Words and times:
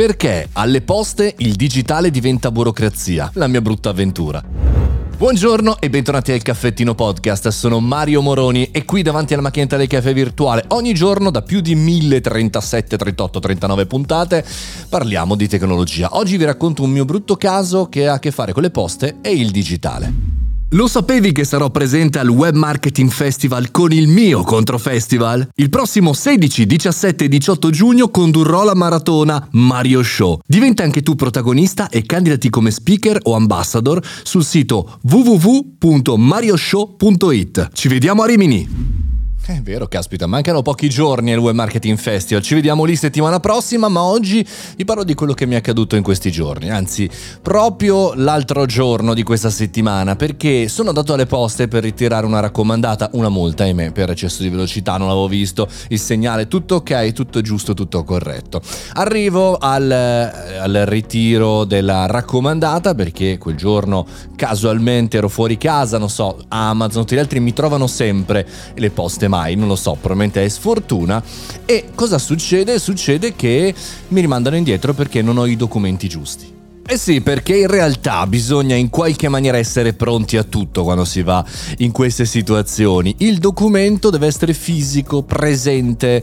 Perché 0.00 0.48
alle 0.54 0.80
poste 0.80 1.34
il 1.40 1.56
digitale 1.56 2.10
diventa 2.10 2.50
burocrazia? 2.50 3.30
La 3.34 3.48
mia 3.48 3.60
brutta 3.60 3.90
avventura. 3.90 4.42
Buongiorno 4.42 5.78
e 5.78 5.90
bentornati 5.90 6.32
al 6.32 6.40
Caffettino 6.40 6.94
Podcast, 6.94 7.48
sono 7.48 7.80
Mario 7.80 8.22
Moroni 8.22 8.70
e 8.70 8.86
qui 8.86 9.02
davanti 9.02 9.34
alla 9.34 9.42
macchinetta 9.42 9.76
del 9.76 9.88
caffè 9.88 10.14
virtuale 10.14 10.64
ogni 10.68 10.94
giorno 10.94 11.30
da 11.30 11.42
più 11.42 11.60
di 11.60 11.74
1037, 11.74 12.96
38, 12.96 13.40
39 13.40 13.84
puntate 13.84 14.42
parliamo 14.88 15.34
di 15.34 15.46
tecnologia. 15.46 16.08
Oggi 16.12 16.38
vi 16.38 16.44
racconto 16.44 16.82
un 16.82 16.92
mio 16.92 17.04
brutto 17.04 17.36
caso 17.36 17.90
che 17.90 18.08
ha 18.08 18.14
a 18.14 18.18
che 18.20 18.30
fare 18.30 18.54
con 18.54 18.62
le 18.62 18.70
poste 18.70 19.18
e 19.20 19.32
il 19.32 19.50
digitale. 19.50 20.39
Lo 20.74 20.86
sapevi 20.86 21.32
che 21.32 21.42
sarò 21.42 21.70
presente 21.70 22.20
al 22.20 22.28
Web 22.28 22.54
Marketing 22.54 23.10
Festival 23.10 23.72
con 23.72 23.90
il 23.90 24.06
mio 24.06 24.44
Controfestival? 24.44 25.48
Il 25.56 25.68
prossimo 25.68 26.12
16, 26.12 26.64
17 26.64 27.24
e 27.24 27.28
18 27.28 27.70
giugno 27.70 28.08
condurrò 28.08 28.62
la 28.62 28.76
maratona 28.76 29.48
Mario 29.50 30.04
Show. 30.04 30.38
Diventa 30.46 30.84
anche 30.84 31.02
tu 31.02 31.16
protagonista 31.16 31.88
e 31.88 32.06
candidati 32.06 32.50
come 32.50 32.70
speaker 32.70 33.18
o 33.24 33.34
ambassador 33.34 34.00
sul 34.22 34.44
sito 34.44 35.00
www.marioshow.it. 35.02 37.70
Ci 37.72 37.88
vediamo 37.88 38.22
a 38.22 38.26
Rimini! 38.26 39.09
È 39.50 39.60
vero, 39.62 39.88
caspita, 39.88 40.28
mancano 40.28 40.62
pochi 40.62 40.88
giorni 40.88 41.32
al 41.32 41.40
Web 41.40 41.56
Marketing 41.56 41.98
Festival. 41.98 42.40
Ci 42.40 42.54
vediamo 42.54 42.84
lì 42.84 42.94
settimana 42.94 43.40
prossima, 43.40 43.88
ma 43.88 44.00
oggi 44.00 44.46
vi 44.76 44.84
parlo 44.84 45.02
di 45.02 45.14
quello 45.14 45.32
che 45.32 45.44
mi 45.44 45.54
è 45.54 45.56
accaduto 45.56 45.96
in 45.96 46.04
questi 46.04 46.30
giorni. 46.30 46.70
Anzi, 46.70 47.10
proprio 47.42 48.14
l'altro 48.14 48.64
giorno 48.66 49.12
di 49.12 49.24
questa 49.24 49.50
settimana, 49.50 50.14
perché 50.14 50.68
sono 50.68 50.90
andato 50.90 51.14
alle 51.14 51.26
poste 51.26 51.66
per 51.66 51.82
ritirare 51.82 52.26
una 52.26 52.38
raccomandata, 52.38 53.10
una 53.14 53.28
multa, 53.28 53.64
ahimè, 53.64 53.90
per 53.90 54.10
eccesso 54.10 54.44
di 54.44 54.50
velocità, 54.50 54.96
non 54.98 55.08
l'avevo 55.08 55.26
visto, 55.26 55.66
il 55.88 55.98
segnale, 55.98 56.46
tutto 56.46 56.76
ok, 56.76 57.12
tutto 57.12 57.40
giusto, 57.40 57.74
tutto 57.74 58.04
corretto. 58.04 58.62
Arrivo 58.92 59.56
al, 59.56 59.90
al 59.90 60.82
ritiro 60.86 61.64
della 61.64 62.06
raccomandata 62.06 62.94
perché 62.94 63.36
quel 63.36 63.56
giorno 63.56 64.06
casualmente 64.36 65.16
ero 65.16 65.28
fuori 65.28 65.58
casa, 65.58 65.98
non 65.98 66.08
so, 66.08 66.38
Amazon, 66.46 67.02
tutti 67.02 67.16
gli 67.16 67.18
altri 67.18 67.40
mi 67.40 67.52
trovano 67.52 67.88
sempre 67.88 68.46
le 68.76 68.90
poste 68.90 69.26
mai 69.26 69.38
mai, 69.40 69.56
non 69.56 69.68
lo 69.68 69.76
so, 69.76 69.92
probabilmente 69.92 70.44
è 70.44 70.48
sfortuna. 70.48 71.22
E 71.64 71.90
cosa 71.94 72.18
succede? 72.18 72.78
Succede 72.78 73.34
che 73.34 73.74
mi 74.08 74.20
rimandano 74.20 74.56
indietro 74.56 74.92
perché 74.92 75.22
non 75.22 75.38
ho 75.38 75.46
i 75.46 75.56
documenti 75.56 76.08
giusti. 76.08 76.58
Eh 76.86 76.98
sì, 76.98 77.20
perché 77.20 77.56
in 77.56 77.68
realtà 77.68 78.26
bisogna 78.26 78.74
in 78.74 78.90
qualche 78.90 79.28
maniera 79.28 79.56
essere 79.56 79.92
pronti 79.92 80.36
a 80.36 80.42
tutto 80.42 80.82
quando 80.82 81.04
si 81.04 81.22
va 81.22 81.44
in 81.78 81.92
queste 81.92 82.24
situazioni. 82.24 83.14
Il 83.18 83.38
documento 83.38 84.10
deve 84.10 84.26
essere 84.26 84.54
fisico, 84.54 85.22
presente, 85.22 86.20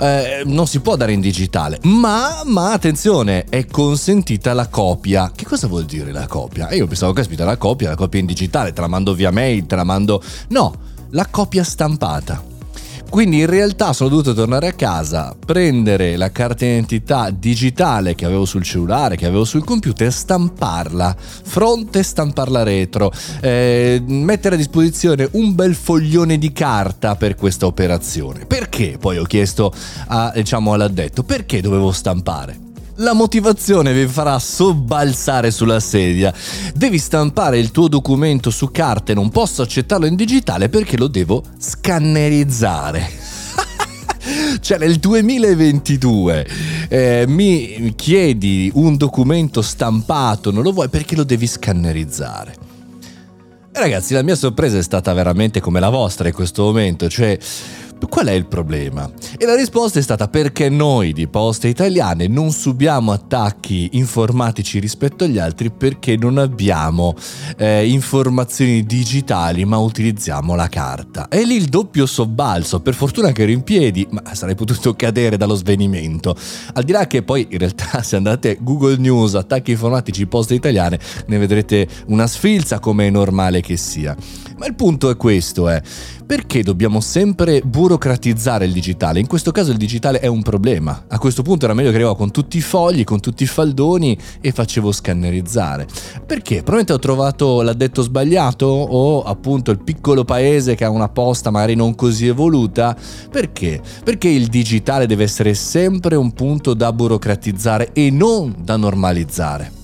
eh, 0.00 0.42
non 0.46 0.66
si 0.66 0.80
può 0.80 0.96
dare 0.96 1.12
in 1.12 1.20
digitale. 1.20 1.78
Ma, 1.82 2.40
ma, 2.46 2.72
attenzione, 2.72 3.44
è 3.50 3.66
consentita 3.66 4.54
la 4.54 4.68
copia. 4.68 5.30
Che 5.36 5.44
cosa 5.44 5.66
vuol 5.66 5.84
dire 5.84 6.12
la 6.12 6.26
copia? 6.26 6.72
io 6.72 6.86
pensavo, 6.86 7.12
caspita, 7.12 7.44
la 7.44 7.58
copia, 7.58 7.90
la 7.90 7.96
copia 7.96 8.18
in 8.18 8.26
digitale, 8.26 8.72
te 8.72 8.80
la 8.80 8.88
mando 8.88 9.12
via 9.12 9.30
mail, 9.30 9.66
te 9.66 9.76
la 9.76 9.84
mando... 9.84 10.22
No, 10.48 10.74
la 11.10 11.26
copia 11.26 11.62
stampata. 11.62 12.55
Quindi 13.08 13.38
in 13.38 13.46
realtà 13.46 13.92
sono 13.92 14.10
dovuto 14.10 14.34
tornare 14.34 14.68
a 14.68 14.72
casa, 14.72 15.34
prendere 15.44 16.16
la 16.16 16.30
carta 16.30 16.64
d'identità 16.64 17.30
digitale 17.30 18.14
che 18.14 18.24
avevo 18.24 18.44
sul 18.44 18.62
cellulare, 18.62 19.16
che 19.16 19.26
avevo 19.26 19.44
sul 19.44 19.64
computer, 19.64 20.12
stamparla 20.12 21.16
fronte 21.18 22.02
stamparla 22.02 22.62
retro, 22.62 23.12
eh, 23.40 24.02
mettere 24.06 24.54
a 24.54 24.58
disposizione 24.58 25.28
un 25.32 25.54
bel 25.54 25.74
foglione 25.74 26.38
di 26.38 26.52
carta 26.52 27.16
per 27.16 27.34
questa 27.34 27.66
operazione. 27.66 28.44
Perché? 28.46 28.96
Poi 28.98 29.18
ho 29.18 29.24
chiesto 29.24 29.72
a, 30.08 30.32
diciamo, 30.34 30.72
all'addetto, 30.72 31.22
perché 31.22 31.60
dovevo 31.60 31.92
stampare? 31.92 32.65
La 33.00 33.12
motivazione 33.12 33.92
vi 33.92 34.06
farà 34.06 34.38
sobbalzare 34.38 35.50
sulla 35.50 35.80
sedia. 35.80 36.32
Devi 36.74 36.98
stampare 36.98 37.58
il 37.58 37.70
tuo 37.70 37.88
documento 37.88 38.48
su 38.48 38.70
carta 38.70 39.12
e 39.12 39.14
non 39.14 39.28
posso 39.28 39.60
accettarlo 39.60 40.06
in 40.06 40.14
digitale 40.14 40.70
perché 40.70 40.96
lo 40.96 41.06
devo 41.06 41.42
scannerizzare. 41.58 43.06
cioè 44.60 44.78
nel 44.78 44.96
2022 44.96 46.48
eh, 46.88 47.24
mi 47.28 47.92
chiedi 47.94 48.70
un 48.74 48.96
documento 48.96 49.60
stampato, 49.60 50.50
non 50.50 50.62
lo 50.62 50.72
vuoi 50.72 50.88
perché 50.88 51.16
lo 51.16 51.24
devi 51.24 51.46
scannerizzare. 51.46 52.54
E 53.72 53.78
ragazzi, 53.78 54.14
la 54.14 54.22
mia 54.22 54.36
sorpresa 54.36 54.78
è 54.78 54.82
stata 54.82 55.12
veramente 55.12 55.60
come 55.60 55.80
la 55.80 55.90
vostra 55.90 56.28
in 56.28 56.34
questo 56.34 56.62
momento, 56.62 57.10
cioè 57.10 57.38
Qual 57.98 58.26
è 58.26 58.32
il 58.32 58.46
problema? 58.46 59.10
E 59.38 59.46
la 59.46 59.54
risposta 59.54 59.98
è 59.98 60.02
stata 60.02 60.28
perché 60.28 60.68
noi 60.68 61.12
di 61.12 61.28
Poste 61.28 61.68
Italiane 61.68 62.28
non 62.28 62.50
subiamo 62.50 63.12
attacchi 63.12 63.90
informatici 63.92 64.78
rispetto 64.78 65.24
agli 65.24 65.38
altri 65.38 65.70
perché 65.70 66.16
non 66.16 66.36
abbiamo 66.36 67.14
eh, 67.56 67.88
informazioni 67.88 68.84
digitali 68.84 69.64
ma 69.64 69.78
utilizziamo 69.78 70.54
la 70.54 70.68
carta. 70.68 71.28
E 71.28 71.44
lì 71.44 71.56
il 71.56 71.66
doppio 71.66 72.06
sobbalzo, 72.06 72.80
per 72.80 72.94
fortuna 72.94 73.32
che 73.32 73.42
ero 73.42 73.52
in 73.52 73.62
piedi, 73.62 74.06
ma 74.10 74.22
sarei 74.34 74.54
potuto 74.54 74.94
cadere 74.94 75.36
dallo 75.36 75.54
svenimento. 75.54 76.36
Al 76.74 76.84
di 76.84 76.92
là 76.92 77.06
che 77.06 77.22
poi 77.22 77.46
in 77.50 77.58
realtà 77.58 78.00
se 78.04 78.16
andate 78.16 78.58
Google 78.60 78.96
News, 78.96 79.34
attacchi 79.34 79.72
informatici 79.72 80.26
Poste 80.26 80.54
Italiane, 80.54 80.98
ne 81.26 81.38
vedrete 81.38 81.88
una 82.06 82.26
sfilza 82.26 82.78
come 82.78 83.06
è 83.06 83.10
normale 83.10 83.60
che 83.60 83.76
sia. 83.76 84.14
Ma 84.56 84.66
il 84.66 84.74
punto 84.74 85.10
è 85.10 85.16
questo, 85.16 85.68
è 85.68 85.82
perché 86.26 86.62
dobbiamo 86.64 87.00
sempre 87.00 87.60
burocratizzare 87.60 88.64
il 88.64 88.72
digitale? 88.72 89.20
In 89.20 89.28
questo 89.28 89.52
caso 89.52 89.70
il 89.70 89.76
digitale 89.76 90.18
è 90.18 90.26
un 90.26 90.42
problema. 90.42 91.04
A 91.08 91.18
questo 91.18 91.42
punto 91.42 91.66
era 91.66 91.74
meglio 91.74 91.90
che 91.90 91.94
arrivavo 91.94 92.16
con 92.16 92.32
tutti 92.32 92.56
i 92.56 92.60
fogli, 92.62 93.04
con 93.04 93.20
tutti 93.20 93.44
i 93.44 93.46
faldoni 93.46 94.18
e 94.40 94.50
facevo 94.50 94.90
scannerizzare. 94.90 95.86
Perché? 96.26 96.56
Probabilmente 96.56 96.94
ho 96.94 96.98
trovato 96.98 97.62
l'addetto 97.62 98.02
sbagliato 98.02 98.66
o 98.66 99.22
appunto 99.22 99.70
il 99.70 99.82
piccolo 99.82 100.24
paese 100.24 100.74
che 100.74 100.84
ha 100.84 100.90
una 100.90 101.08
posta 101.08 101.50
magari 101.50 101.76
non 101.76 101.94
così 101.94 102.26
evoluta. 102.26 102.96
Perché? 103.30 103.80
Perché 104.02 104.28
il 104.28 104.48
digitale 104.48 105.06
deve 105.06 105.24
essere 105.24 105.54
sempre 105.54 106.16
un 106.16 106.32
punto 106.32 106.74
da 106.74 106.92
burocratizzare 106.92 107.90
e 107.92 108.10
non 108.10 108.54
da 108.58 108.76
normalizzare. 108.76 109.75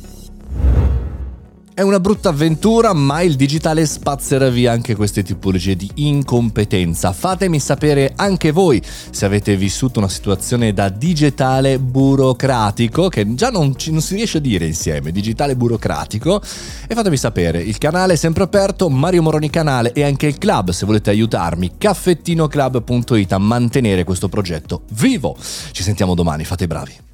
È 1.74 1.80
una 1.80 2.00
brutta 2.00 2.28
avventura, 2.28 2.92
ma 2.92 3.22
il 3.22 3.34
digitale 3.34 3.86
spazzerà 3.86 4.50
via 4.50 4.72
anche 4.72 4.94
queste 4.94 5.22
tipologie 5.22 5.74
di 5.74 5.90
incompetenza. 5.94 7.14
Fatemi 7.14 7.58
sapere 7.60 8.12
anche 8.14 8.52
voi 8.52 8.82
se 8.84 9.24
avete 9.24 9.56
vissuto 9.56 9.98
una 9.98 10.10
situazione 10.10 10.74
da 10.74 10.90
digitale 10.90 11.78
burocratico, 11.78 13.08
che 13.08 13.34
già 13.34 13.48
non, 13.48 13.74
ci, 13.78 13.90
non 13.90 14.02
si 14.02 14.16
riesce 14.16 14.36
a 14.36 14.42
dire 14.42 14.66
insieme, 14.66 15.12
digitale 15.12 15.56
burocratico. 15.56 16.42
E 16.86 16.94
fatemi 16.94 17.16
sapere, 17.16 17.62
il 17.62 17.78
canale 17.78 18.12
è 18.12 18.16
sempre 18.16 18.42
aperto, 18.42 18.90
Mario 18.90 19.22
Moroni 19.22 19.48
Canale 19.48 19.92
e 19.92 20.04
anche 20.04 20.26
il 20.26 20.36
club, 20.36 20.72
se 20.72 20.84
volete 20.84 21.08
aiutarmi, 21.08 21.78
caffettinoclub.it 21.78 23.32
a 23.32 23.38
mantenere 23.38 24.04
questo 24.04 24.28
progetto 24.28 24.82
vivo. 24.90 25.34
Ci 25.70 25.82
sentiamo 25.82 26.14
domani, 26.14 26.44
fate 26.44 26.66
bravi. 26.66 27.11